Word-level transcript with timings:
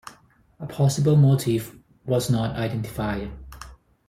A 0.59 0.65
possible 0.65 1.15
motive 1.15 1.77
was 2.07 2.27
not 2.27 2.55
identified. 2.55 3.29